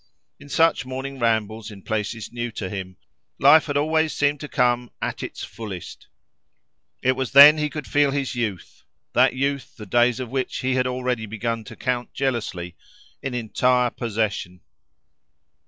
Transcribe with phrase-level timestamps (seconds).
[0.39, 2.97] In such morning rambles in places new to him,
[3.37, 6.07] life had always seemed to come at its fullest:
[7.03, 8.81] it was then he could feel his youth,
[9.13, 12.75] that youth the days of which he had already begun to count jealously,
[13.21, 14.61] in entire possession.